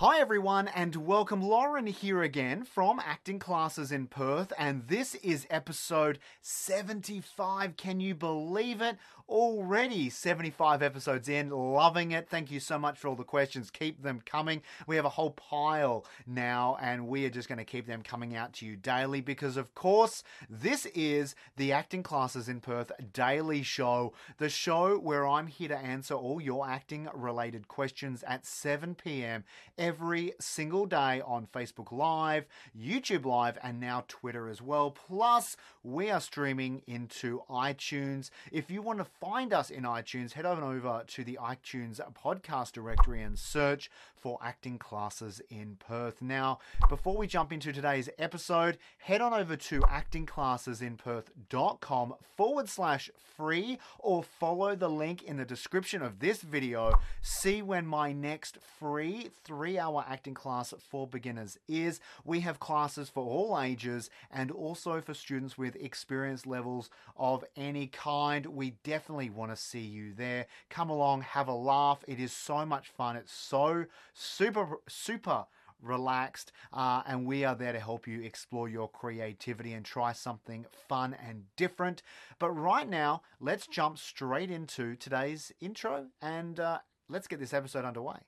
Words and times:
Hi, 0.00 0.20
everyone, 0.20 0.68
and 0.68 0.94
welcome. 0.94 1.40
Lauren 1.40 1.86
here 1.86 2.20
again 2.20 2.64
from 2.64 3.00
Acting 3.00 3.38
Classes 3.38 3.90
in 3.90 4.08
Perth, 4.08 4.52
and 4.58 4.86
this 4.88 5.14
is 5.14 5.46
episode 5.48 6.18
75. 6.42 7.78
Can 7.78 7.98
you 8.00 8.14
believe 8.14 8.82
it? 8.82 8.98
Already 9.26 10.10
75 10.10 10.82
episodes 10.82 11.30
in, 11.30 11.48
loving 11.48 12.12
it. 12.12 12.28
Thank 12.28 12.50
you 12.50 12.60
so 12.60 12.78
much 12.78 12.98
for 12.98 13.08
all 13.08 13.16
the 13.16 13.24
questions. 13.24 13.70
Keep 13.70 14.02
them 14.02 14.20
coming. 14.24 14.60
We 14.86 14.96
have 14.96 15.06
a 15.06 15.08
whole 15.08 15.30
pile 15.30 16.04
now, 16.26 16.76
and 16.80 17.08
we 17.08 17.24
are 17.24 17.30
just 17.30 17.48
going 17.48 17.58
to 17.58 17.64
keep 17.64 17.86
them 17.86 18.02
coming 18.02 18.36
out 18.36 18.52
to 18.54 18.66
you 18.66 18.76
daily 18.76 19.22
because, 19.22 19.56
of 19.56 19.74
course, 19.74 20.22
this 20.50 20.84
is 20.94 21.34
the 21.56 21.72
Acting 21.72 22.02
Classes 22.02 22.50
in 22.50 22.60
Perth 22.60 22.92
daily 23.14 23.62
show, 23.62 24.12
the 24.36 24.50
show 24.50 24.98
where 24.98 25.26
I'm 25.26 25.46
here 25.46 25.68
to 25.68 25.78
answer 25.78 26.14
all 26.14 26.38
your 26.38 26.68
acting 26.68 27.08
related 27.14 27.66
questions 27.66 28.22
at 28.28 28.44
7 28.44 28.94
p.m 28.94 29.44
every 29.86 30.32
single 30.40 30.84
day 30.84 31.22
on 31.24 31.46
Facebook 31.54 31.92
Live, 31.92 32.44
YouTube 32.76 33.24
Live, 33.24 33.56
and 33.62 33.78
now 33.78 34.02
Twitter 34.08 34.48
as 34.48 34.60
well. 34.60 34.90
Plus, 34.90 35.56
we 35.84 36.10
are 36.10 36.20
streaming 36.20 36.82
into 36.88 37.42
iTunes. 37.48 38.30
If 38.50 38.68
you 38.68 38.82
want 38.82 38.98
to 38.98 39.04
find 39.04 39.52
us 39.52 39.70
in 39.70 39.84
iTunes, 39.84 40.32
head 40.32 40.44
on 40.44 40.60
over 40.60 41.04
to 41.06 41.22
the 41.22 41.38
iTunes 41.40 42.00
podcast 42.20 42.72
directory 42.72 43.22
and 43.22 43.38
search 43.38 43.88
for 44.16 44.40
acting 44.42 44.76
classes 44.76 45.40
in 45.50 45.76
Perth. 45.78 46.20
Now, 46.20 46.58
before 46.88 47.16
we 47.16 47.28
jump 47.28 47.52
into 47.52 47.72
today's 47.72 48.08
episode, 48.18 48.76
head 48.98 49.20
on 49.20 49.32
over 49.32 49.54
to 49.54 49.82
actingclassesinperth.com 49.82 52.14
forward 52.36 52.68
slash 52.68 53.08
free 53.36 53.78
or 54.00 54.24
follow 54.24 54.74
the 54.74 54.90
link 54.90 55.22
in 55.22 55.36
the 55.36 55.44
description 55.44 56.02
of 56.02 56.18
this 56.18 56.42
video. 56.42 56.98
See 57.22 57.62
when 57.62 57.86
my 57.86 58.12
next 58.12 58.58
free 58.80 59.30
three 59.44 59.75
hour 59.78 60.04
acting 60.08 60.34
class 60.34 60.72
for 60.90 61.06
beginners 61.06 61.58
is. 61.68 62.00
We 62.24 62.40
have 62.40 62.58
classes 62.60 63.08
for 63.08 63.24
all 63.24 63.60
ages 63.60 64.10
and 64.30 64.50
also 64.50 65.00
for 65.00 65.14
students 65.14 65.56
with 65.56 65.76
experience 65.76 66.46
levels 66.46 66.90
of 67.16 67.44
any 67.56 67.86
kind. 67.86 68.46
We 68.46 68.76
definitely 68.84 69.30
want 69.30 69.52
to 69.52 69.56
see 69.56 69.80
you 69.80 70.12
there. 70.14 70.46
Come 70.70 70.90
along, 70.90 71.22
have 71.22 71.48
a 71.48 71.54
laugh. 71.54 72.04
It 72.06 72.20
is 72.20 72.32
so 72.32 72.64
much 72.66 72.88
fun. 72.88 73.16
It's 73.16 73.32
so 73.32 73.86
super, 74.14 74.80
super 74.88 75.46
relaxed, 75.82 76.52
uh, 76.72 77.02
and 77.06 77.26
we 77.26 77.44
are 77.44 77.54
there 77.54 77.72
to 77.72 77.80
help 77.80 78.06
you 78.06 78.22
explore 78.22 78.68
your 78.68 78.88
creativity 78.88 79.72
and 79.72 79.84
try 79.84 80.12
something 80.12 80.66
fun 80.88 81.14
and 81.26 81.44
different. 81.56 82.02
But 82.38 82.50
right 82.52 82.88
now, 82.88 83.22
let's 83.40 83.66
jump 83.66 83.98
straight 83.98 84.50
into 84.50 84.96
today's 84.96 85.52
intro 85.60 86.06
and 86.20 86.58
uh, 86.58 86.78
let's 87.08 87.28
get 87.28 87.40
this 87.40 87.54
episode 87.54 87.84
underway. 87.84 88.18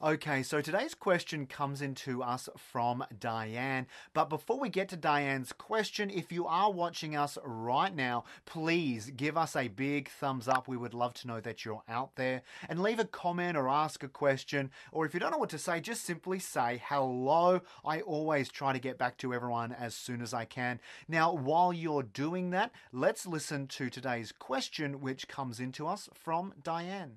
Okay, 0.00 0.44
so 0.44 0.60
today's 0.60 0.94
question 0.94 1.44
comes 1.44 1.82
into 1.82 2.22
us 2.22 2.48
from 2.56 3.04
Diane. 3.18 3.88
But 4.14 4.30
before 4.30 4.60
we 4.60 4.68
get 4.68 4.88
to 4.90 4.96
Diane's 4.96 5.52
question, 5.52 6.08
if 6.08 6.30
you 6.30 6.46
are 6.46 6.70
watching 6.70 7.16
us 7.16 7.36
right 7.42 7.92
now, 7.92 8.22
please 8.46 9.10
give 9.16 9.36
us 9.36 9.56
a 9.56 9.66
big 9.66 10.08
thumbs 10.08 10.46
up. 10.46 10.68
We 10.68 10.76
would 10.76 10.94
love 10.94 11.14
to 11.14 11.26
know 11.26 11.40
that 11.40 11.64
you're 11.64 11.82
out 11.88 12.14
there. 12.14 12.42
And 12.68 12.80
leave 12.80 13.00
a 13.00 13.04
comment 13.04 13.56
or 13.56 13.68
ask 13.68 14.04
a 14.04 14.08
question. 14.08 14.70
Or 14.92 15.04
if 15.04 15.14
you 15.14 15.18
don't 15.18 15.32
know 15.32 15.38
what 15.38 15.50
to 15.50 15.58
say, 15.58 15.80
just 15.80 16.04
simply 16.04 16.38
say 16.38 16.80
hello. 16.84 17.62
I 17.84 18.00
always 18.02 18.50
try 18.50 18.72
to 18.72 18.78
get 18.78 18.98
back 18.98 19.16
to 19.18 19.34
everyone 19.34 19.72
as 19.72 19.96
soon 19.96 20.22
as 20.22 20.32
I 20.32 20.44
can. 20.44 20.78
Now, 21.08 21.34
while 21.34 21.72
you're 21.72 22.04
doing 22.04 22.50
that, 22.50 22.70
let's 22.92 23.26
listen 23.26 23.66
to 23.66 23.90
today's 23.90 24.30
question, 24.30 25.00
which 25.00 25.26
comes 25.26 25.58
into 25.58 25.88
us 25.88 26.08
from 26.14 26.54
Diane. 26.62 27.16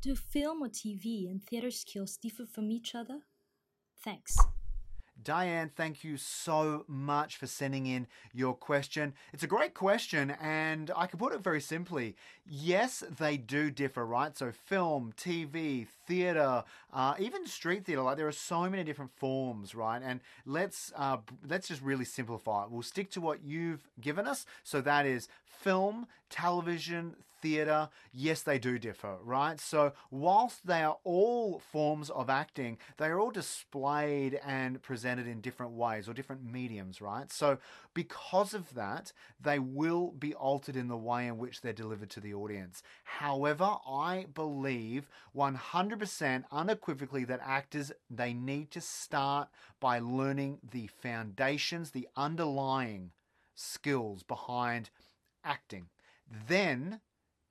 Do 0.00 0.14
film 0.14 0.62
or 0.62 0.68
TV 0.68 1.28
and 1.28 1.42
theatre 1.42 1.72
skills 1.72 2.16
differ 2.16 2.46
from 2.46 2.70
each 2.70 2.94
other? 2.94 3.22
Thanks. 4.04 4.36
Diane, 5.22 5.70
thank 5.74 6.04
you 6.04 6.16
so 6.16 6.84
much 6.86 7.36
for 7.36 7.46
sending 7.46 7.86
in 7.86 8.06
your 8.32 8.54
question. 8.54 9.14
It's 9.32 9.42
a 9.42 9.48
great 9.48 9.74
question, 9.74 10.30
and 10.40 10.90
I 10.96 11.06
can 11.06 11.18
put 11.18 11.32
it 11.32 11.40
very 11.40 11.60
simply. 11.60 12.14
Yes, 12.48 13.02
they 13.18 13.36
do 13.36 13.70
differ, 13.70 14.06
right? 14.06 14.36
So, 14.36 14.52
film, 14.52 15.12
TV, 15.16 15.86
theatre, 16.06 16.62
uh, 16.92 17.14
even 17.18 17.46
street 17.46 17.84
theatre, 17.84 18.02
like 18.02 18.16
there 18.16 18.28
are 18.28 18.32
so 18.32 18.70
many 18.70 18.84
different 18.84 19.10
forms, 19.16 19.74
right? 19.74 20.00
And 20.02 20.20
let's 20.46 20.92
uh, 20.96 21.18
let's 21.48 21.68
just 21.68 21.82
really 21.82 22.04
simplify 22.04 22.64
it. 22.64 22.70
We'll 22.70 22.82
stick 22.82 23.10
to 23.12 23.20
what 23.20 23.42
you've 23.42 23.88
given 24.00 24.26
us. 24.26 24.46
So 24.62 24.80
that 24.82 25.04
is 25.04 25.28
film, 25.44 26.06
television, 26.30 27.16
theatre, 27.40 27.88
yes, 28.12 28.42
they 28.42 28.58
do 28.58 28.78
differ, 28.78 29.16
right? 29.22 29.60
So, 29.60 29.92
whilst 30.10 30.66
they 30.66 30.82
are 30.82 30.98
all 31.04 31.58
forms 31.58 32.10
of 32.10 32.28
acting, 32.30 32.78
they 32.96 33.06
are 33.06 33.20
all 33.20 33.30
displayed 33.30 34.40
and 34.44 34.82
presented 34.82 35.07
in 35.16 35.40
different 35.40 35.72
ways 35.72 36.08
or 36.08 36.12
different 36.12 36.44
mediums, 36.44 37.00
right? 37.00 37.30
So, 37.32 37.58
because 37.94 38.52
of 38.52 38.74
that, 38.74 39.12
they 39.40 39.58
will 39.58 40.12
be 40.12 40.34
altered 40.34 40.76
in 40.76 40.88
the 40.88 40.96
way 40.96 41.26
in 41.26 41.38
which 41.38 41.60
they're 41.60 41.72
delivered 41.72 42.10
to 42.10 42.20
the 42.20 42.34
audience. 42.34 42.82
However, 43.04 43.76
I 43.86 44.26
believe 44.34 45.08
100% 45.36 46.44
unequivocally 46.50 47.24
that 47.24 47.40
actors 47.42 47.92
they 48.10 48.32
need 48.32 48.70
to 48.72 48.80
start 48.80 49.48
by 49.80 49.98
learning 49.98 50.58
the 50.70 50.88
foundations, 51.00 51.90
the 51.90 52.08
underlying 52.16 53.12
skills 53.54 54.22
behind 54.22 54.90
acting. 55.44 55.86
Then 56.48 57.00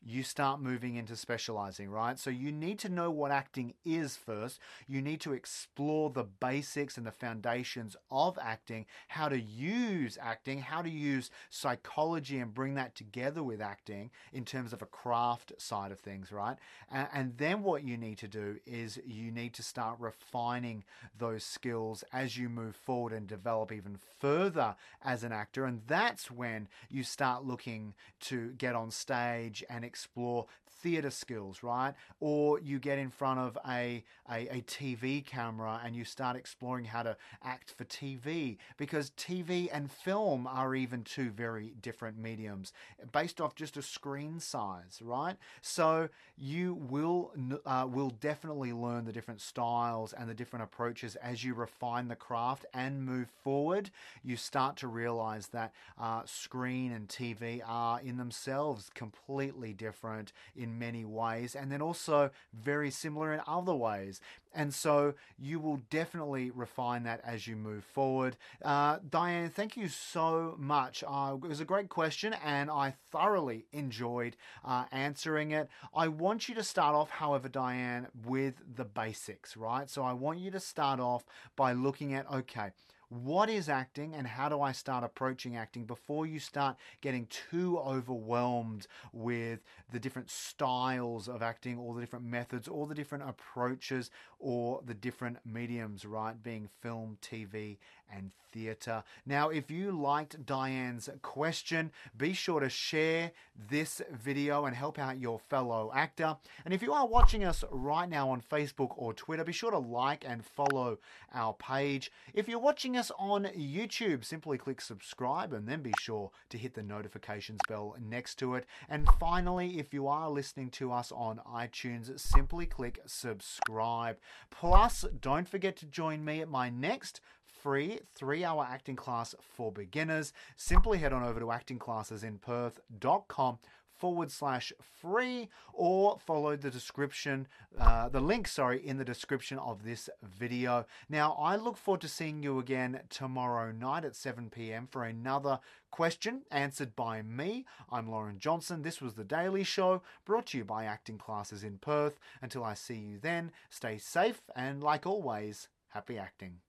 you 0.06 0.24
start 0.24 0.62
moving 0.62 0.96
into 0.96 1.16
specializing, 1.16 1.90
right? 1.90 2.18
So 2.18 2.30
you 2.30 2.52
need 2.52 2.80
to 2.80 2.90
know 2.90 3.12
what 3.12 3.32
acting 3.32 3.74
is 3.84 4.16
first. 4.16 4.60
You 4.88 5.02
need 5.02 5.20
to 5.22 5.34
explore 5.34 6.10
the 6.10 6.24
basics 6.24 6.98
and 6.98 7.06
the 7.06 7.12
foundations 7.12 7.96
of 8.10 8.38
acting, 8.42 8.86
how 9.10 9.28
to 9.28 9.40
use 9.40 10.18
acting, 10.22 10.60
how 10.60 10.82
to 10.82 10.90
use 10.90 11.30
psychology 11.50 12.40
and 12.40 12.54
bring 12.54 12.76
that 12.76 12.96
together 12.96 13.44
with 13.44 13.62
acting 13.62 14.12
in 14.32 14.46
terms 14.46 14.72
of 14.72 14.82
a 14.82 14.86
craft 14.86 15.54
side 15.58 15.92
of 15.92 16.00
things, 16.00 16.32
right? 16.32 16.58
And 16.90 17.38
then 17.38 17.64
what 17.64 17.84
you 17.84 17.98
need 17.98 18.18
to 18.20 18.28
do 18.28 18.58
is 18.66 19.00
you 19.06 19.32
need 19.32 19.54
to 19.56 19.64
start 19.64 20.00
refining 20.00 20.84
those 21.18 21.44
skills 21.44 22.04
as 22.14 22.38
you 22.38 22.50
move 22.50 22.76
forward 22.76 23.14
and 23.14 23.28
develop 23.28 23.72
even 23.72 23.98
further 24.20 24.76
as 25.04 25.24
an 25.24 25.32
actor. 25.32 25.66
And 25.66 25.82
that's 25.88 26.32
when 26.32 26.68
you 26.90 27.04
start 27.04 27.46
looking 27.46 27.94
to 28.22 28.52
get 28.52 28.76
on 28.76 28.92
stage 28.92 29.64
and 29.70 29.84
explore 29.88 30.46
theatre 30.82 31.10
skills, 31.10 31.64
right? 31.64 31.94
Or 32.20 32.60
you 32.60 32.80
get 32.80 33.00
in 33.00 33.10
front 33.10 33.40
of 33.40 33.58
a, 33.68 34.04
a, 34.32 34.58
a, 34.58 34.62
TV 34.62 35.26
camera 35.26 35.82
and 35.84 35.96
you 35.96 36.04
start 36.04 36.36
exploring 36.36 36.86
how 36.86 37.04
to 37.04 37.18
act 37.44 37.72
for 37.72 37.86
TV 37.86 38.58
because 38.78 39.12
TV 39.12 39.70
and 39.72 39.92
film 39.92 40.48
are 40.48 40.76
even 40.76 41.04
two 41.04 41.30
very 41.30 41.74
different 41.82 42.18
mediums 42.18 42.74
based 43.12 43.42
off 43.42 43.56
just 43.56 43.78
a 43.78 43.82
screen 43.82 44.40
size, 44.40 45.00
right? 45.02 45.36
So 45.62 46.10
you 46.38 46.76
will 46.76 47.32
uh, 47.66 47.88
will 47.90 48.12
definitely 48.12 48.74
learn 48.74 49.06
the 49.06 49.14
different 49.14 49.42
styles 49.42 50.14
and 50.14 50.30
the 50.30 50.34
different 50.34 50.64
approaches 50.64 51.16
as 51.18 51.44
you 51.44 51.54
refine 51.54 52.08
the 52.08 52.16
craft 52.16 52.66
and 52.74 53.04
move 53.04 53.30
forward. 53.44 53.90
You 54.24 54.36
start 54.36 54.78
to 54.78 54.88
realize 54.88 55.48
that 55.48 55.74
uh, 56.00 56.22
screen 56.26 56.92
and 56.92 57.08
TV 57.08 57.62
are 57.66 58.00
in 58.02 58.18
themselves 58.18 58.92
completely 58.94 59.74
different 59.78 60.34
in 60.56 60.78
many 60.80 61.06
ways, 61.06 61.56
and 61.56 61.72
then 61.72 61.82
also 61.82 62.32
very 62.54 62.92
similar 62.92 63.34
in 63.34 63.42
other 63.48 63.74
ways. 63.74 64.20
And 64.54 64.74
so 64.74 65.14
you 65.38 65.60
will 65.60 65.82
definitely 65.90 66.50
refine 66.50 67.04
that 67.04 67.22
as 67.24 67.46
you 67.46 67.56
move 67.56 67.84
forward. 67.84 68.38
Uh, 68.64 68.98
Diane, 69.08 69.50
thank 69.50 69.78
you 69.78 69.88
so 69.88 70.56
much. 70.58 71.04
Uh, 71.08 71.36
it 71.44 71.48
was 71.48 71.60
a 71.60 71.66
great 71.66 71.90
question, 71.90 72.36
and 72.44 72.72
I 72.72 72.96
thoroughly 73.12 73.66
enjoyed 73.72 74.36
uh, 74.66 74.86
answering 74.92 75.52
it. 75.52 75.70
I 75.94 76.08
want 76.08 76.50
you 76.50 76.56
to 76.56 76.64
start 76.64 76.96
off, 76.96 77.10
however, 77.10 77.50
Diane, 77.50 78.08
with 78.26 78.56
the 78.76 78.86
basics, 78.86 79.56
right? 79.56 79.90
So 79.90 80.04
I 80.04 80.14
want 80.14 80.40
you 80.40 80.50
to 80.52 80.60
start 80.60 81.00
off 81.00 81.24
by 81.56 81.74
looking 81.74 82.14
at 82.14 82.30
okay, 82.32 82.72
what 83.10 83.50
is 83.50 83.70
acting 83.70 84.14
and 84.14 84.28
how 84.28 84.50
do 84.50 84.62
I 84.62 84.72
start 84.72 85.04
approaching 85.04 85.56
acting 85.56 85.86
before 85.86 86.26
you 86.26 86.40
start 86.40 86.76
getting 87.02 87.28
too 87.28 87.80
overwhelmed 87.80 88.88
with 89.14 89.60
the 89.92 90.00
different 90.00 90.30
styles 90.30 91.28
of 91.28 91.42
acting, 91.42 91.78
all 91.78 91.94
the 91.94 92.02
different 92.02 92.26
methods, 92.26 92.68
all 92.68 92.86
the 92.86 92.96
different 92.96 93.24
approaches, 93.28 94.12
or 94.40 94.82
the 94.86 94.94
different 94.94 95.38
mediums, 95.46 96.06
right? 96.06 96.42
Being 96.44 96.70
film, 96.82 97.18
TV, 97.22 97.78
and 98.14 98.32
theatre. 98.52 99.04
Now, 99.26 99.50
if 99.50 99.70
you 99.70 99.92
liked 99.92 100.46
Diane's 100.46 101.10
question, 101.22 101.92
be 102.18 102.34
sure 102.34 102.60
to 102.60 102.70
share 102.70 103.32
this 103.70 104.02
video 104.12 104.66
and 104.66 104.76
help 104.76 105.00
out 105.00 105.20
your 105.20 105.40
fellow 105.40 105.92
actor. 105.94 106.38
And 106.66 106.74
if 106.74 106.82
you 106.82 106.94
are 106.94 107.08
watching 107.08 107.44
us 107.44 107.64
right 107.72 108.10
now 108.10 108.30
on 108.30 108.42
Facebook 108.42 108.94
or 108.96 109.14
Twitter, 109.14 109.44
be 109.44 109.52
sure 109.52 109.72
to 109.72 109.78
like 109.78 110.24
and 110.28 110.46
follow 110.46 110.98
our 111.34 111.54
page. 111.54 112.12
If 112.34 112.48
you're 112.48 112.60
us 112.98 113.12
on 113.18 113.46
YouTube, 113.46 114.26
simply 114.26 114.58
click 114.58 114.82
subscribe 114.82 115.54
and 115.54 115.66
then 115.68 115.82
be 115.82 115.94
sure 116.00 116.32
to 116.50 116.58
hit 116.58 116.74
the 116.74 116.84
notifications 116.84 117.62
bell 117.68 117.96
next 118.02 118.36
to 118.40 118.56
it. 118.56 118.66
And 118.90 119.08
finally, 119.20 119.80
if 119.80 119.94
you 119.94 120.08
are 120.08 120.30
listening 120.30 120.70
to 120.72 120.92
us 120.92 121.12
on 121.12 121.40
iTunes, 121.48 122.20
simply 122.20 122.66
click 122.66 123.00
subscribe. 123.06 124.18
Plus, 124.50 125.06
don't 125.22 125.48
forget 125.48 125.78
to 125.78 125.86
join 125.86 126.26
me 126.26 126.42
at 126.42 126.50
my 126.50 126.70
next 126.70 127.22
free 127.46 128.00
three 128.16 128.44
hour 128.44 128.68
acting 128.70 128.96
class 128.96 129.34
for 129.42 129.72
beginners. 129.72 130.34
Simply 130.56 131.00
head 131.00 131.14
on 131.14 131.24
over 131.24 131.40
to 131.40 131.48
actingclassesinperth.com 131.48 133.60
forward 133.98 134.32
slash 134.32 134.72
free 134.80 135.50
or 135.74 136.20
follow 136.20 136.56
the 136.56 136.70
description, 136.70 137.48
uh, 137.80 138.10
the 138.10 138.20
link, 138.20 138.48
sorry, 138.48 138.86
in 138.86 138.98
the 138.98 139.06
description 139.06 139.58
of 139.60 139.84
this 139.84 140.10
video. 140.24 140.86
Now, 141.10 141.34
I 141.34 141.56
look 141.56 141.78
forward 141.78 142.02
to 142.02 142.08
seeing 142.08 142.44
you 142.44 142.60
again 142.60 143.02
tomorrow 143.10 143.72
night 143.72 144.06
at 144.06 144.16
7 144.16 144.50
p.m. 144.50 144.88
for 144.90 145.04
another 145.04 145.60
question 145.92 146.44
answered 146.52 146.96
by 146.96 147.22
me. 147.22 147.66
I'm 147.92 148.10
Lauren 148.10 148.40
Johnson. 148.40 148.82
This 148.82 149.02
was 149.02 149.16
The 149.16 149.24
Daily 149.24 149.64
Show 149.64 150.02
brought 150.26 150.48
to 150.48 150.58
you 150.58 150.66
by 150.66 150.86
Acting 150.86 151.18
Classes 151.18 151.64
in 151.64 151.78
Perth. 151.78 152.20
Until 152.42 152.64
I 152.64 152.74
see 152.74 152.96
you 152.96 153.18
then, 153.20 153.52
stay 153.70 153.98
safe 153.98 154.42
and, 154.56 154.84
like 154.84 155.06
always, 155.06 155.70
happy 155.90 156.18
acting. 156.18 156.60